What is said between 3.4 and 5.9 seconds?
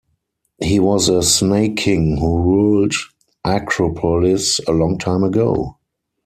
Acropolis a long time ago.